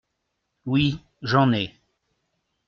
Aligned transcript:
Oui. 0.65 0.97
J’en 1.21 1.53
ai. 1.53 1.75